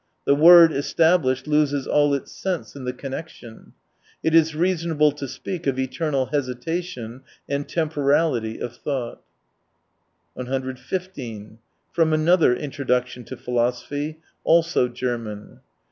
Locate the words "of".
5.67-5.77, 8.59-8.75